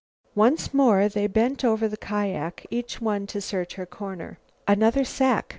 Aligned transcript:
Once 0.33 0.73
more 0.73 1.07
they 1.07 1.27
bent 1.27 1.63
over 1.63 1.87
the 1.87 1.95
kiak, 1.95 2.65
each 2.71 2.99
one 2.99 3.27
to 3.27 3.39
search 3.39 3.75
her 3.75 3.85
corner. 3.85 4.39
"Another 4.67 5.03
sack!" 5.03 5.49